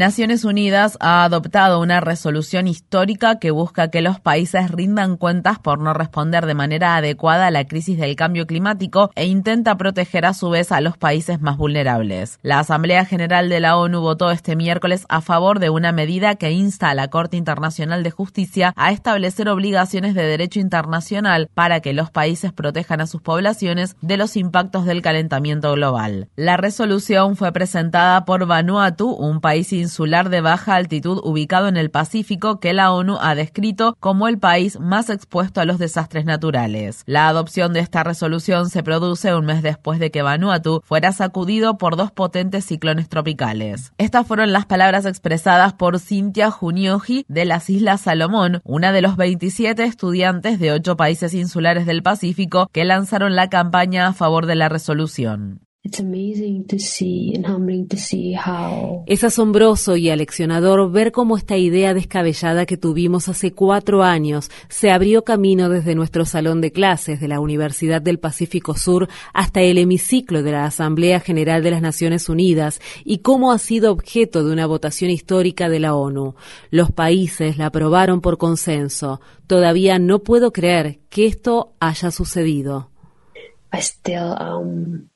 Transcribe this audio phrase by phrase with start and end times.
[0.00, 5.78] Naciones Unidas ha adoptado una resolución histórica que busca que los países rindan cuentas por
[5.78, 10.32] no responder de manera adecuada a la crisis del cambio climático e intenta proteger a
[10.32, 12.38] su vez a los países más vulnerables.
[12.40, 16.50] La Asamblea General de la ONU votó este miércoles a favor de una medida que
[16.50, 21.92] insta a la Corte Internacional de Justicia a establecer obligaciones de derecho internacional para que
[21.92, 26.30] los países protejan a sus poblaciones de los impactos del calentamiento global.
[26.36, 31.90] La resolución fue presentada por Vanuatu, un país insular de baja altitud ubicado en el
[31.90, 37.02] Pacífico que la ONU ha descrito como el país más expuesto a los desastres naturales.
[37.06, 41.76] La adopción de esta resolución se produce un mes después de que Vanuatu fuera sacudido
[41.76, 43.92] por dos potentes ciclones tropicales.
[43.98, 49.16] Estas fueron las palabras expresadas por Cynthia Junioji de las Islas Salomón, una de los
[49.16, 54.54] 27 estudiantes de ocho países insulares del Pacífico que lanzaron la campaña a favor de
[54.54, 55.62] la resolución.
[59.06, 64.90] Es asombroso y aleccionador ver cómo esta idea descabellada que tuvimos hace cuatro años se
[64.90, 69.78] abrió camino desde nuestro salón de clases de la Universidad del Pacífico Sur hasta el
[69.78, 74.52] hemiciclo de la Asamblea General de las Naciones Unidas y cómo ha sido objeto de
[74.52, 76.34] una votación histórica de la ONU.
[76.70, 79.20] Los países la aprobaron por consenso.
[79.46, 82.90] Todavía no puedo creer que esto haya sucedido.
[83.72, 85.08] Um,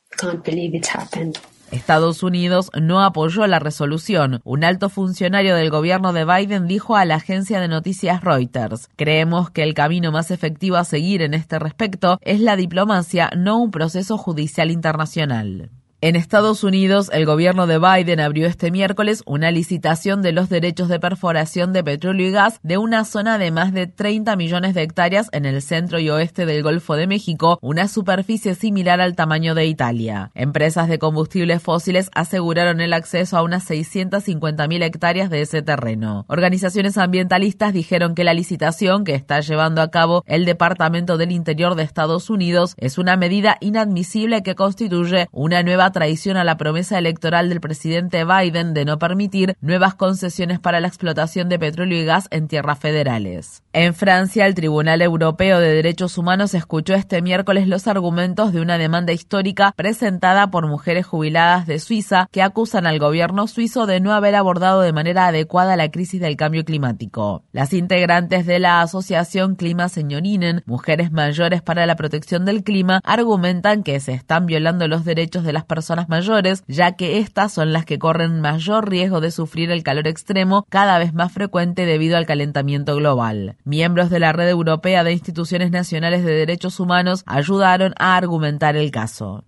[1.71, 4.41] Estados Unidos no apoyó la resolución.
[4.45, 9.51] Un alto funcionario del gobierno de Biden dijo a la agencia de noticias Reuters, creemos
[9.51, 13.71] que el camino más efectivo a seguir en este respecto es la diplomacia, no un
[13.71, 15.71] proceso judicial internacional.
[16.05, 20.91] En Estados Unidos, el gobierno de Biden abrió este miércoles una licitación de los derechos
[20.91, 24.83] de perforación de petróleo y gas de una zona de más de 30 millones de
[24.83, 29.55] hectáreas en el centro y oeste del Golfo de México, una superficie similar al tamaño
[29.55, 30.31] de Italia.
[30.35, 36.27] Empresas de combustibles fósiles aseguraron el acceso a unas 650.000 hectáreas de ese terreno.
[36.29, 41.77] Organizaciones ambientalistas dijeron que la licitación que está llevando a cabo el Departamento del Interior
[41.77, 46.99] de Estados Unidos es una medida inadmisible que constituye una nueva traición a la promesa
[46.99, 52.05] electoral del presidente Biden de no permitir nuevas concesiones para la explotación de petróleo y
[52.05, 53.63] gas en tierras federales.
[53.73, 58.77] En Francia, el Tribunal Europeo de Derechos Humanos escuchó este miércoles los argumentos de una
[58.77, 64.13] demanda histórica presentada por mujeres jubiladas de Suiza que acusan al gobierno suizo de no
[64.13, 67.45] haber abordado de manera adecuada la crisis del cambio climático.
[67.53, 73.85] Las integrantes de la asociación Clima Señorinen, Mujeres Mayores para la Protección del Clima, argumentan
[73.85, 77.75] que se están violando los derechos de las personas personas mayores, ya que estas son
[77.75, 82.17] las que corren mayor riesgo de sufrir el calor extremo cada vez más frecuente debido
[82.17, 83.59] al calentamiento global.
[83.65, 88.91] Miembros de la Red Europea de Instituciones Nacionales de Derechos Humanos ayudaron a argumentar el
[88.91, 89.45] caso.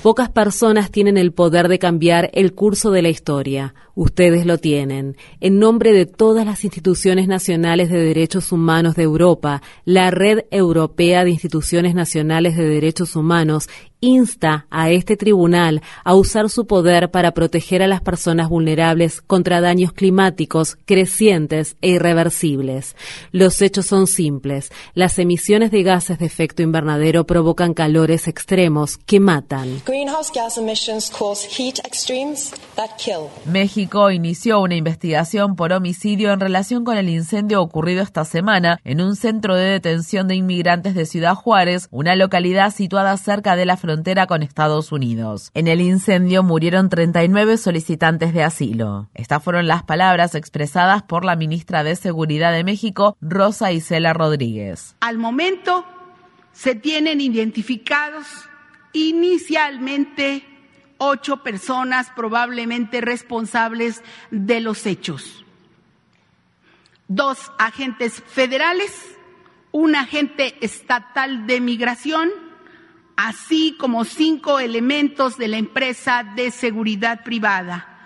[0.00, 3.74] Pocas personas tienen el poder de cambiar el curso de la historia.
[3.96, 5.16] Ustedes lo tienen.
[5.40, 11.24] En nombre de todas las instituciones nacionales de derechos humanos de Europa, la Red Europea
[11.24, 13.68] de Instituciones Nacionales de Derechos Humanos
[14.00, 19.60] insta a este tribunal a usar su poder para proteger a las personas vulnerables contra
[19.60, 22.96] daños climáticos crecientes e irreversibles.
[23.32, 24.70] Los hechos son simples.
[24.94, 29.80] Las emisiones de gases de efecto invernadero provocan calores extremos que matan.
[33.46, 39.00] México inició una investigación por homicidio en relación con el incendio ocurrido esta semana en
[39.00, 43.76] un centro de detención de inmigrantes de Ciudad Juárez, una localidad situada cerca de la
[43.86, 45.52] frontera con Estados Unidos.
[45.54, 49.08] En el incendio murieron 39 solicitantes de asilo.
[49.14, 54.96] Estas fueron las palabras expresadas por la ministra de Seguridad de México, Rosa Isela Rodríguez.
[54.98, 55.84] Al momento
[56.50, 58.26] se tienen identificados
[58.92, 60.42] inicialmente
[60.98, 64.02] ocho personas probablemente responsables
[64.32, 65.44] de los hechos.
[67.06, 69.16] Dos agentes federales,
[69.70, 72.45] un agente estatal de migración,
[73.16, 77.96] así como cinco elementos de la empresa de seguridad privada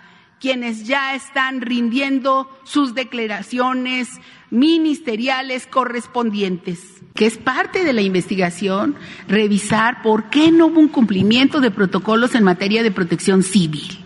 [0.41, 4.09] quienes ya están rindiendo sus declaraciones
[4.49, 6.79] ministeriales correspondientes,
[7.13, 8.95] que es parte de la investigación
[9.27, 13.99] revisar por qué no hubo un cumplimiento de protocolos en materia de protección civil,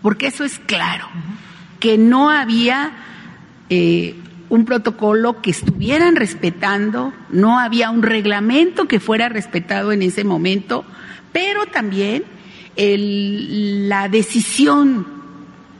[0.00, 1.06] porque eso es claro,
[1.78, 2.92] que no había
[3.68, 4.16] eh,
[4.52, 10.84] un protocolo que estuvieran respetando, no había un reglamento que fuera respetado en ese momento,
[11.32, 12.24] pero también
[12.76, 15.06] la decisión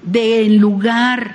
[0.02, 1.34] de en lugar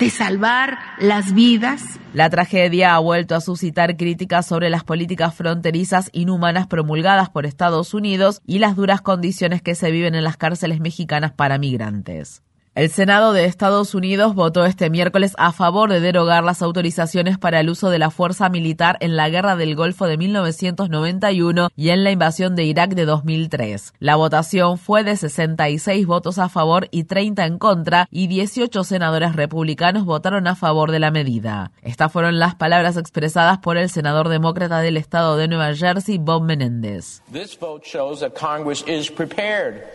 [0.00, 2.00] de salvar las vidas.
[2.12, 7.94] La tragedia ha vuelto a suscitar críticas sobre las políticas fronterizas inhumanas promulgadas por Estados
[7.94, 12.42] Unidos y las duras condiciones que se viven en las cárceles mexicanas para migrantes.
[12.74, 17.60] El Senado de Estados Unidos votó este miércoles a favor de derogar las autorizaciones para
[17.60, 22.02] el uso de la fuerza militar en la Guerra del Golfo de 1991 y en
[22.02, 23.92] la invasión de Irak de 2003.
[24.00, 29.36] La votación fue de 66 votos a favor y 30 en contra y 18 senadores
[29.36, 31.70] republicanos votaron a favor de la medida.
[31.80, 36.42] Estas fueron las palabras expresadas por el senador demócrata del estado de Nueva Jersey, Bob
[36.42, 37.22] Menéndez.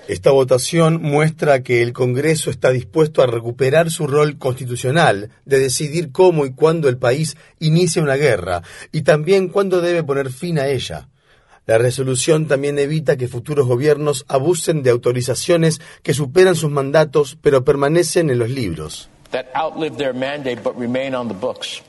[0.07, 6.11] Esta votación muestra que el Congreso está dispuesto a recuperar su rol constitucional de decidir
[6.11, 10.67] cómo y cuándo el país inicia una guerra y también cuándo debe poner fin a
[10.67, 11.09] ella.
[11.65, 17.63] La resolución también evita que futuros gobiernos abusen de autorizaciones que superan sus mandatos pero
[17.63, 19.09] permanecen en los libros.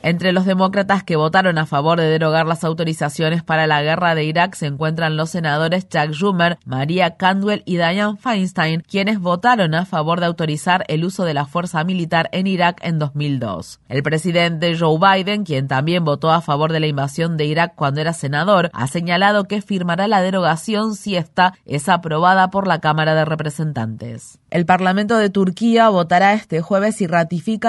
[0.03, 4.23] Entre los demócratas que votaron a favor de derogar las autorizaciones para la guerra de
[4.25, 9.85] Irak se encuentran los senadores Chuck Schumer, Maria Candwell y Dianne Feinstein, quienes votaron a
[9.85, 13.79] favor de autorizar el uso de la fuerza militar en Irak en 2002.
[13.89, 18.01] El presidente Joe Biden, quien también votó a favor de la invasión de Irak cuando
[18.01, 23.15] era senador, ha señalado que firmará la derogación si esta es aprobada por la Cámara
[23.15, 24.37] de Representantes.
[24.51, 27.07] El Parlamento de Turquía votará este jueves y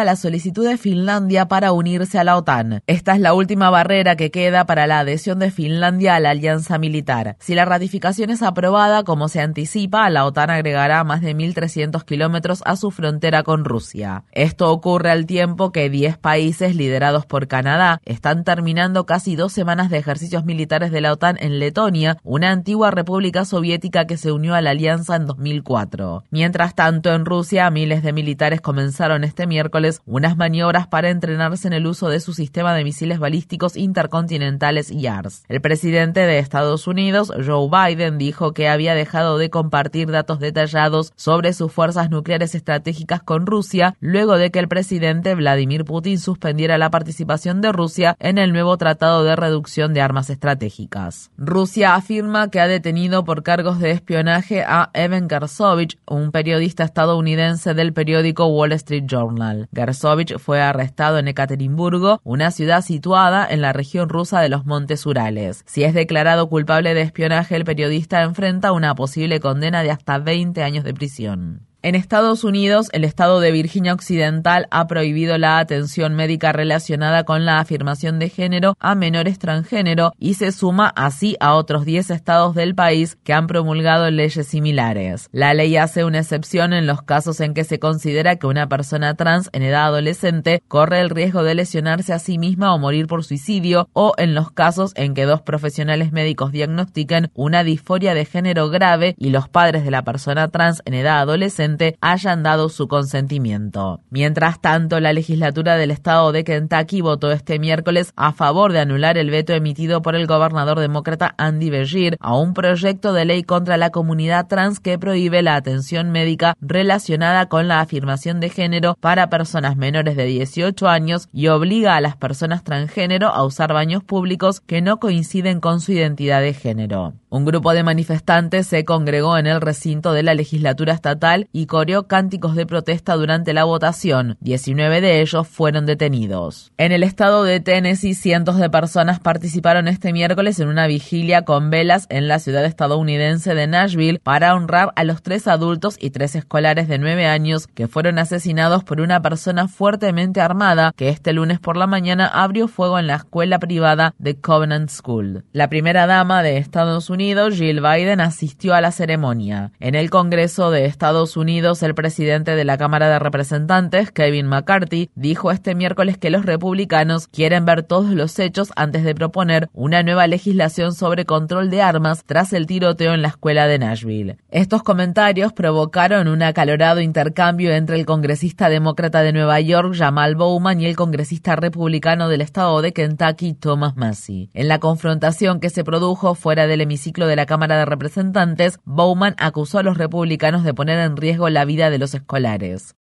[0.05, 2.83] la solicitud de Finlandia para unirse a la OTAN.
[2.89, 6.79] Esta es la última barrera que queda para la adhesión de Finlandia a la alianza
[6.79, 7.37] militar.
[7.39, 12.63] Si la ratificación es aprobada, como se anticipa, la OTAN agregará más de 1.300 kilómetros
[12.67, 14.25] a su frontera con Rusia.
[14.33, 19.91] Esto ocurre al tiempo que 10 países liderados por Canadá están terminando casi dos semanas
[19.91, 24.57] de ejercicios militares de la OTAN en Letonia, una antigua república soviética que se unió
[24.57, 26.25] a la alianza en 2004.
[26.31, 31.75] Mientras tanto, en Rusia, miles de militares comenzaron este miércoles unas maniobras para entrenarse en
[31.75, 35.45] el uso de su sistema de misiles balísticos intercontinentales YARS.
[35.49, 41.13] El presidente de Estados Unidos, Joe Biden, dijo que había dejado de compartir datos detallados
[41.17, 46.79] sobre sus fuerzas nucleares estratégicas con Rusia luego de que el presidente Vladimir Putin suspendiera
[46.79, 51.31] la participación de Rusia en el nuevo Tratado de Reducción de Armas Estratégicas.
[51.37, 57.75] Rusia afirma que ha detenido por cargos de espionaje a Evan Garsovich, un periodista estadounidense
[57.75, 59.42] del periódico Wall Street Journal.
[59.75, 65.07] Gersovich fue arrestado en Ekaterimburgo, una ciudad situada en la región rusa de los Montes
[65.07, 65.65] Urales.
[65.67, 70.63] Si es declarado culpable de espionaje, el periodista enfrenta una posible condena de hasta 20
[70.63, 71.72] años de prisión.
[71.85, 77.45] En Estados Unidos, el estado de Virginia Occidental ha prohibido la atención médica relacionada con
[77.45, 82.55] la afirmación de género a menores transgénero y se suma así a otros 10 estados
[82.55, 85.29] del país que han promulgado leyes similares.
[85.33, 89.17] La ley hace una excepción en los casos en que se considera que una persona
[89.17, 93.25] trans en edad adolescente corre el riesgo de lesionarse a sí misma o morir por
[93.25, 98.69] suicidio o en los casos en que dos profesionales médicos diagnostiquen una disforia de género
[98.69, 104.01] grave y los padres de la persona trans en edad adolescente hayan dado su consentimiento.
[104.11, 109.19] Mientras tanto, la legislatura del estado de Kentucky votó este miércoles a favor de anular
[109.19, 113.77] el veto emitido por el gobernador demócrata Andy Beshear a un proyecto de ley contra
[113.77, 119.31] la comunidad trans que prohíbe la atención médica relacionada con la afirmación de género para
[119.31, 124.61] personas menores de 18 años y obliga a las personas transgénero a usar baños públicos
[124.61, 127.15] que no coinciden con su identidad de género.
[127.29, 132.07] Un grupo de manifestantes se congregó en el recinto de la legislatura estatal y coreó
[132.07, 134.37] cánticos de protesta durante la votación.
[134.41, 136.73] 19 de ellos fueron detenidos.
[136.79, 141.71] En el estado de Tennessee, cientos de personas participaron este miércoles en una vigilia con
[141.71, 146.35] velas en la ciudad estadounidense de Nashville para honrar a los tres adultos y tres
[146.35, 151.61] escolares de 9 años que fueron asesinados por una persona fuertemente armada que este lunes
[151.61, 155.45] por la mañana abrió fuego en la escuela privada de Covenant School.
[155.53, 159.73] La primera dama de Estados Unidos Jill Biden asistió a la ceremonia.
[159.81, 165.11] En el Congreso de Estados Unidos, El presidente de la Cámara de Representantes, Kevin McCarthy,
[165.15, 170.03] dijo este miércoles que los republicanos quieren ver todos los hechos antes de proponer una
[170.03, 174.39] nueva legislación sobre control de armas tras el tiroteo en la escuela de Nashville.
[174.51, 180.81] Estos comentarios provocaron un acalorado intercambio entre el congresista demócrata de Nueva York, Jamal Bowman,
[180.81, 184.49] y el congresista republicano del estado de Kentucky, Thomas Massey.
[184.55, 189.35] En la confrontación que se produjo fuera del hemiciclo de la Cámara de Representantes, Bowman
[189.37, 192.95] acusó a los republicanos de poner en riesgo la vida de los escolares.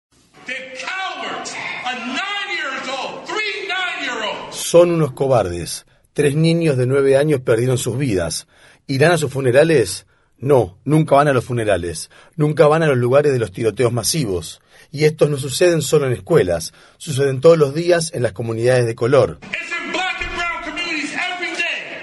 [4.51, 5.85] Son unos cobardes.
[6.13, 8.47] Tres niños de nueve años perdieron sus vidas.
[8.87, 10.05] ¿Irán a sus funerales?
[10.41, 14.61] No, nunca van a los funerales, nunca van a los lugares de los tiroteos masivos.
[14.89, 18.95] Y estos no suceden solo en escuelas, suceden todos los días en las comunidades de
[18.95, 19.39] color.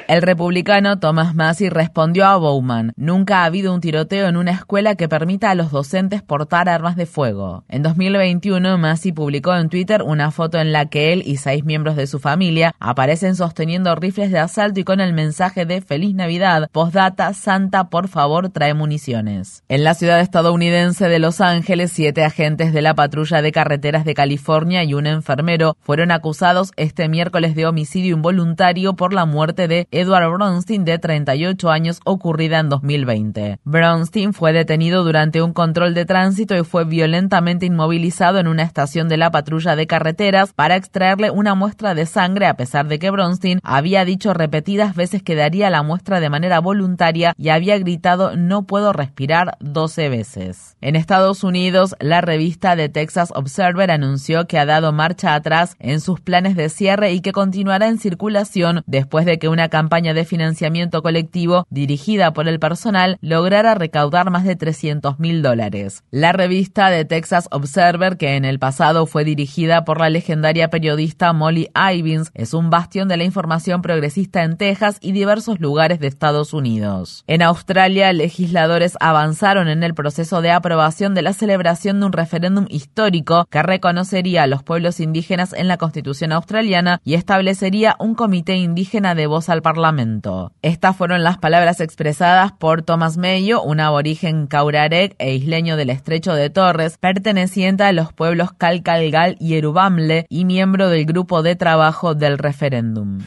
[0.08, 4.94] El republicano Thomas Massey respondió a Bowman, nunca ha habido un tiroteo en una escuela
[4.94, 7.64] que permita a los docentes portar armas de fuego.
[7.68, 11.96] En 2021, Massey publicó en Twitter una foto en la que él y seis miembros
[11.96, 16.68] de su familia aparecen sosteniendo rifles de asalto y con el mensaje de Feliz Navidad,
[16.70, 19.64] postdata, Santa, por favor, trae municiones.
[19.68, 24.14] En la ciudad estadounidense de Los Ángeles, siete agentes de la patrulla de carreteras de
[24.14, 29.88] California y un enfermero fueron acusados este miércoles de homicidio involuntario por la muerte de
[29.96, 33.60] Edward Bronstein, de 38 años, ocurrida en 2020.
[33.64, 39.08] Bronstein fue detenido durante un control de tránsito y fue violentamente inmovilizado en una estación
[39.08, 43.10] de la patrulla de carreteras para extraerle una muestra de sangre, a pesar de que
[43.10, 48.36] Bronstein había dicho repetidas veces que daría la muestra de manera voluntaria y había gritado
[48.36, 50.76] no puedo respirar 12 veces.
[50.82, 56.02] En Estados Unidos, la revista The Texas Observer anunció que ha dado marcha atrás en
[56.02, 60.14] sus planes de cierre y que continuará en circulación después de que una campaña campaña
[60.14, 66.02] de financiamiento colectivo dirigida por el personal lograra recaudar más de 300 mil dólares.
[66.10, 71.32] La revista de Texas Observer, que en el pasado fue dirigida por la legendaria periodista
[71.32, 76.08] Molly Ivins, es un bastión de la información progresista en Texas y diversos lugares de
[76.08, 77.22] Estados Unidos.
[77.28, 82.66] En Australia, legisladores avanzaron en el proceso de aprobación de la celebración de un referéndum
[82.70, 88.56] histórico que reconocería a los pueblos indígenas en la Constitución australiana y establecería un comité
[88.56, 90.52] indígena de voz al Parlamento Parlamento.
[90.62, 96.32] Estas fueron las palabras expresadas por Thomas Mayo, un aborigen Caurarec e isleño del estrecho
[96.32, 102.14] de Torres, perteneciente a los pueblos Calcalgal y Erubamle y miembro del grupo de trabajo
[102.14, 103.18] del referéndum.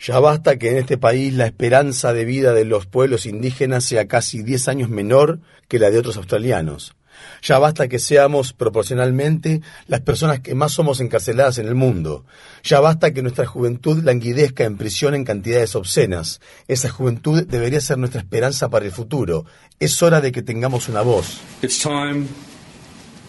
[0.00, 4.08] Ya basta que en este país la esperanza de vida de los pueblos indígenas sea
[4.08, 5.38] casi 10 años menor
[5.68, 6.97] que la de otros australianos.
[7.42, 12.24] Ya basta que seamos proporcionalmente las personas que más somos encarceladas en el mundo.
[12.62, 16.40] Ya basta que nuestra juventud languidezca en prisión en cantidades obscenas.
[16.66, 19.44] Esa juventud debería ser nuestra esperanza para el futuro.
[19.78, 21.38] Es hora de que tengamos una voz.
[21.62, 22.26] It's time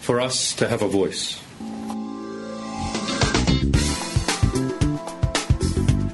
[0.00, 1.36] for us to have a voice.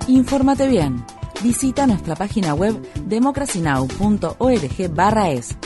[0.08, 1.04] Infórmate bien.
[1.42, 5.65] Visita nuestra página web democracynow.org/es.